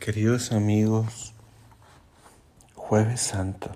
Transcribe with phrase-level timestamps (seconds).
[0.00, 1.34] Queridos amigos,
[2.74, 3.70] jueves santo,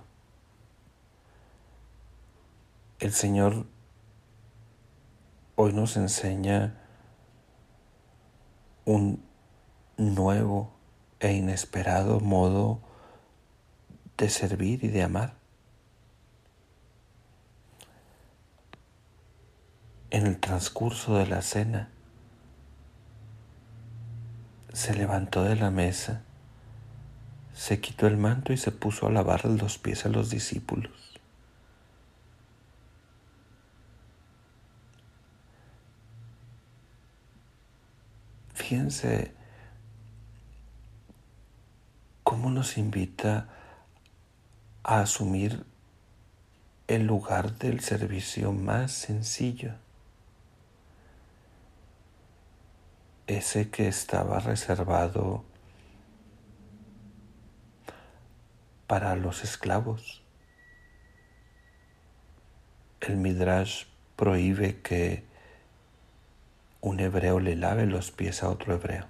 [2.98, 3.66] el Señor
[5.54, 6.80] hoy nos enseña
[8.86, 9.22] un
[9.98, 10.72] nuevo
[11.20, 12.80] e inesperado modo
[14.16, 15.34] de servir y de amar.
[20.08, 21.90] En el transcurso de la cena,
[24.84, 26.20] se levantó de la mesa,
[27.54, 30.92] se quitó el manto y se puso a lavar los pies a los discípulos.
[38.52, 39.32] Fíjense
[42.22, 43.48] cómo nos invita
[44.82, 45.64] a asumir
[46.88, 49.83] el lugar del servicio más sencillo.
[53.26, 55.44] Ese que estaba reservado
[58.86, 60.22] para los esclavos.
[63.00, 63.84] El Midrash
[64.16, 65.24] prohíbe que
[66.80, 69.08] un hebreo le lave los pies a otro hebreo.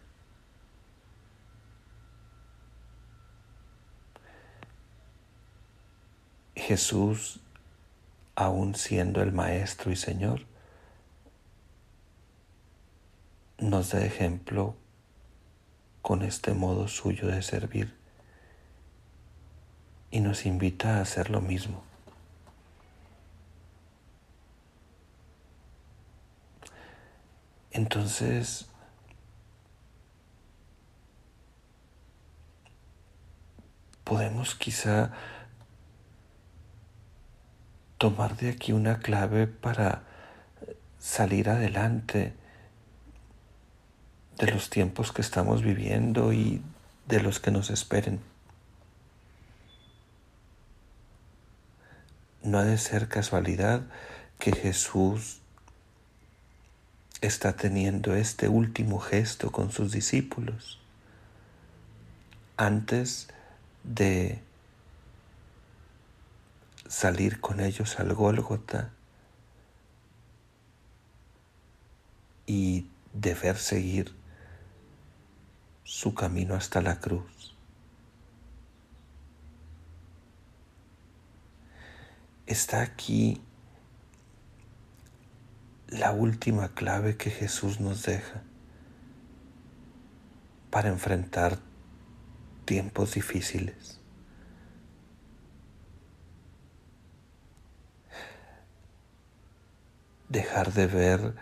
[6.54, 7.40] Jesús,
[8.36, 10.46] aun siendo el Maestro y Señor,
[13.70, 14.76] nos da ejemplo
[16.02, 17.94] con este modo suyo de servir
[20.10, 21.82] y nos invita a hacer lo mismo.
[27.70, 28.66] Entonces,
[34.04, 35.10] podemos quizá
[37.98, 40.02] tomar de aquí una clave para
[40.98, 42.34] salir adelante
[44.38, 46.62] de los tiempos que estamos viviendo y
[47.06, 48.20] de los que nos esperen.
[52.42, 53.82] No ha de ser casualidad
[54.38, 55.40] que Jesús
[57.20, 60.78] está teniendo este último gesto con sus discípulos
[62.56, 63.28] antes
[63.82, 64.40] de
[66.86, 68.90] salir con ellos al Gólgota
[72.46, 74.14] y deber seguir
[75.84, 77.54] su camino hasta la cruz.
[82.46, 83.40] Está aquí
[85.88, 88.42] la última clave que Jesús nos deja
[90.70, 91.58] para enfrentar
[92.64, 94.00] tiempos difíciles.
[100.28, 101.34] Dejar de ver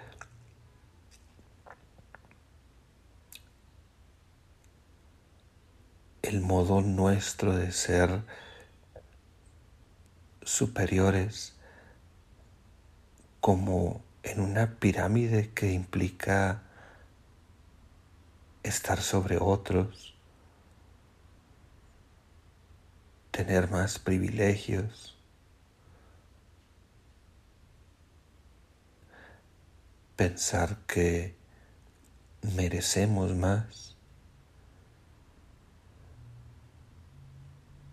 [6.62, 8.22] el modo nuestro de ser
[10.42, 11.54] superiores
[13.40, 16.62] como en una pirámide que implica
[18.62, 20.14] estar sobre otros,
[23.32, 25.16] tener más privilegios,
[30.14, 31.34] pensar que
[32.54, 33.91] merecemos más.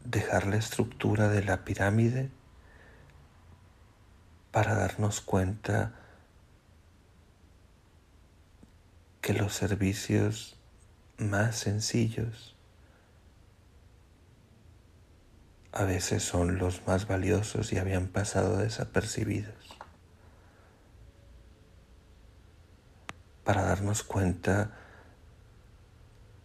[0.10, 2.32] Dejar la estructura de la pirámide
[4.52, 5.94] para darnos cuenta
[9.22, 10.58] que los servicios
[11.20, 12.56] más sencillos
[15.72, 19.78] a veces son los más valiosos y habían pasado desapercibidos.
[23.44, 24.72] Para darnos cuenta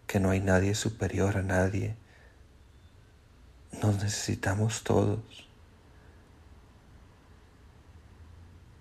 [0.07, 1.97] que no hay nadie superior a nadie
[3.83, 5.21] nos necesitamos todos.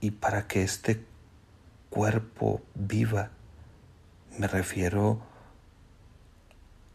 [0.02, 1.06] Y para que este
[1.90, 3.30] cuerpo viva,
[4.38, 5.22] me refiero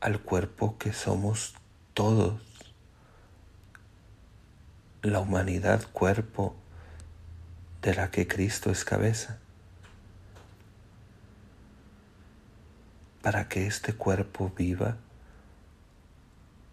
[0.01, 1.55] al cuerpo que somos
[1.95, 2.41] todos,
[5.03, 6.55] la humanidad cuerpo
[7.83, 9.39] de la que Cristo es cabeza.
[13.23, 14.97] Para que este cuerpo viva,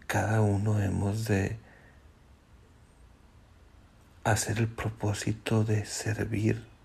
[0.06, 1.58] cada uno hemos de
[4.24, 6.76] hacer el propósito de servir.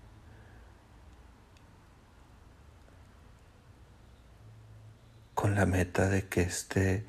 [5.42, 7.04] con la meta de que este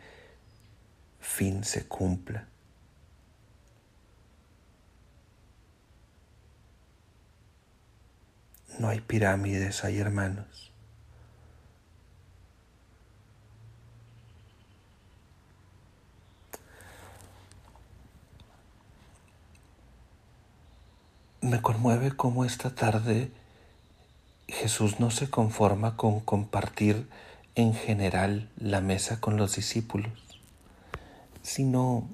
[1.19, 2.47] fin se cumpla.
[8.79, 10.72] No hay pirámides, hay hermanos.
[21.43, 23.29] Me conmueve cómo esta tarde
[24.47, 27.09] Jesús no se conforma con compartir
[27.55, 30.13] en general la mesa con los discípulos,
[31.41, 32.07] sino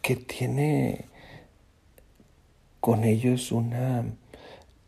[0.00, 1.04] que tiene
[2.80, 4.06] con ellos una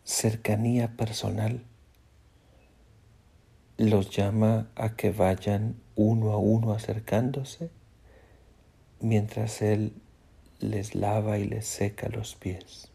[0.04, 1.62] cercanía personal.
[3.76, 7.69] Los llama a que vayan uno a uno acercándose
[9.00, 9.93] mientras Él
[10.61, 12.91] les lava y les seca los pies.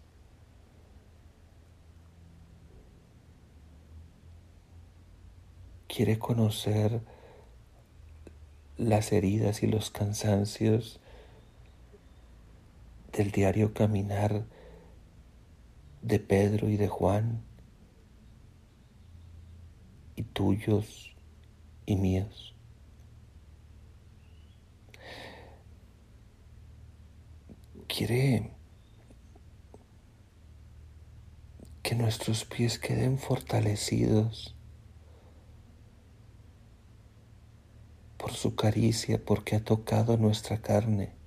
[5.87, 7.01] Quiere conocer
[8.77, 10.99] las heridas y los cansancios
[13.11, 14.45] del diario caminar
[16.01, 17.43] de Pedro y de Juan,
[20.15, 21.15] y tuyos
[21.85, 22.50] y míos.
[27.93, 28.51] Quiere
[31.83, 34.55] que nuestros pies queden fortalecidos
[38.17, 41.21] por su caricia, porque ha tocado nuestra carne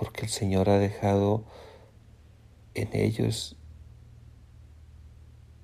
[0.00, 1.44] porque el Señor ha dejado
[2.72, 3.56] en ellos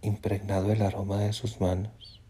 [0.02, 2.20] impregnado el aroma de sus manos.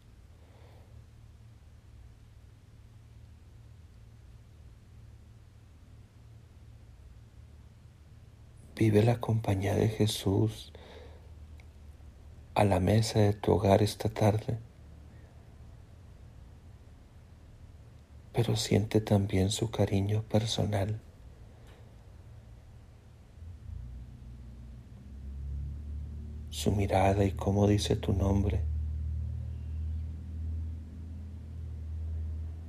[8.77, 10.71] Vive la compañía de Jesús
[12.55, 14.59] a la mesa de tu hogar esta tarde,
[18.35, 21.01] pero siente también su cariño personal.
[26.51, 28.63] su mirada y cómo dice tu nombre.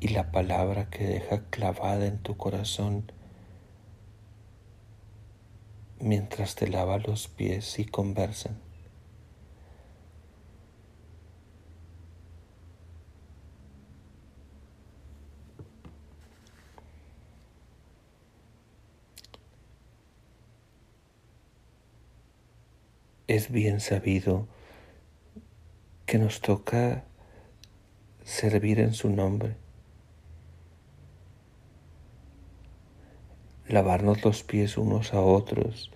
[0.01, 3.09] Y la palabra que deja clavada en tu corazón
[5.99, 8.67] mientras te lava los pies y conversan.
[23.27, 24.47] es bien sabido
[26.05, 27.03] que nos toca
[28.23, 29.57] servir en su nombre,
[33.67, 35.91] lavarnos los pies unos a otros,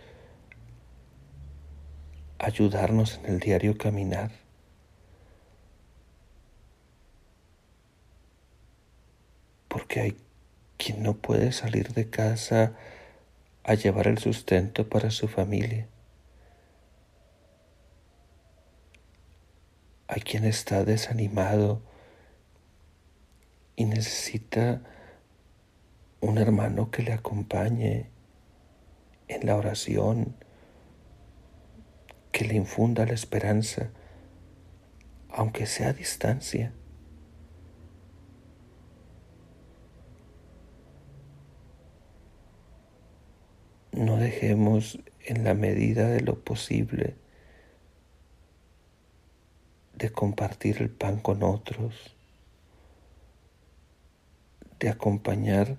[2.40, 4.32] ayudarnos en el diario caminar.
[9.68, 10.18] Porque hay
[10.78, 12.74] quien no puede salir de casa
[13.64, 15.88] a llevar el sustento para su familia.
[20.08, 21.82] Hay quien está desanimado
[23.78, 24.82] y necesita
[26.22, 28.10] un hermano que le acompañe
[29.28, 30.36] en la oración,
[32.32, 33.90] que le infunda la esperanza,
[35.30, 36.74] aunque sea a distancia.
[43.92, 47.16] No dejemos en la medida de lo posible
[49.96, 52.16] de compartir el pan con otros,
[54.80, 55.78] de acompañar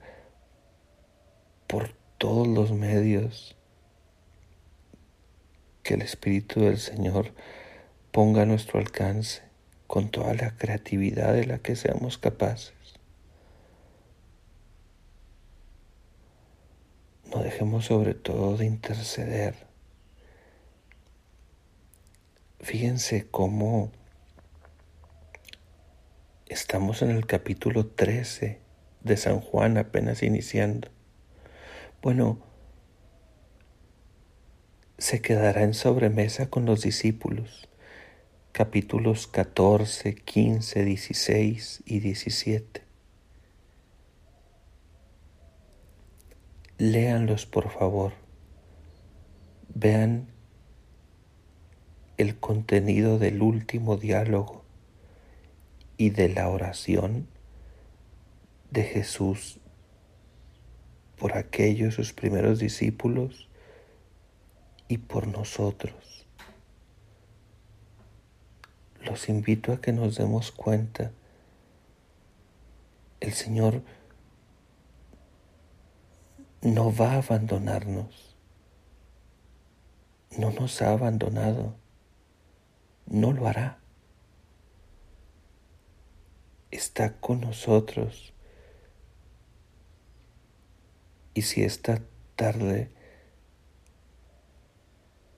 [1.73, 3.57] por todos los medios
[5.83, 7.33] que el Espíritu del Señor
[8.11, 9.41] ponga a nuestro alcance
[9.87, 12.75] con toda la creatividad de la que seamos capaces.
[17.35, 19.55] No dejemos sobre todo de interceder.
[22.61, 23.91] Fíjense cómo
[26.49, 28.61] Estamos en el capítulo 13
[29.05, 30.91] de San Juan apenas iniciando.
[32.03, 32.41] Bueno,
[34.99, 37.69] se quedará en sobremesa con los discípulos,
[38.51, 42.83] capítulos 14, 15, 16 y 17.
[46.79, 48.15] Léanlos por favor.
[49.73, 50.27] Vean
[52.17, 54.65] el contenido del último diálogo
[55.97, 57.29] y de la oración
[58.73, 59.62] de Jesús
[61.23, 63.49] por aquellos sus primeros discípulos
[64.89, 66.27] y por nosotros.
[69.05, 71.13] Los invito a que nos demos cuenta.
[73.21, 73.83] El Señor
[76.61, 78.35] no va a abandonarnos.
[80.37, 81.77] No nos ha abandonado.
[83.07, 83.79] No lo hará
[86.73, 88.33] está con nosotros.
[91.35, 92.01] Y si esta
[92.37, 92.91] tarde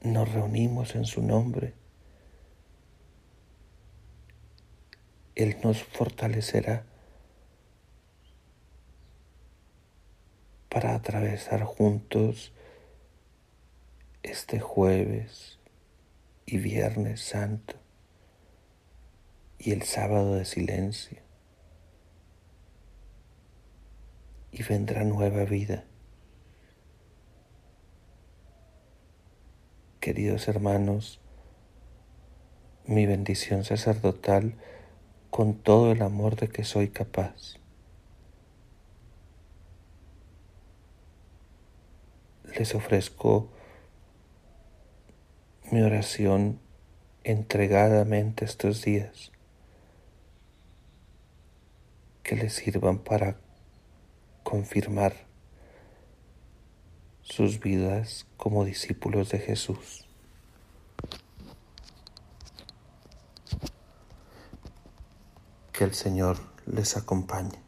[0.03, 1.75] nos reunimos en su nombre,
[5.35, 6.85] Él nos fortalecerá
[10.69, 12.53] para atravesar juntos
[14.23, 15.59] este jueves
[16.47, 17.75] y viernes santo
[19.59, 21.19] y el sábado de silencio.
[24.57, 25.83] Y vendrá nueva vida.
[29.99, 31.21] Queridos hermanos,
[32.87, 34.55] mi bendición sacerdotal
[35.31, 37.57] con todo el amor de que soy capaz.
[42.57, 43.49] Les ofrezco
[45.73, 46.61] mi oración
[47.25, 49.33] entregadamente estos días,
[52.23, 53.44] que les sirvan para
[54.45, 55.15] confirmar
[57.23, 60.07] sus vidas como discípulos de Jesús.
[65.73, 67.64] Que el Señor les acompañe.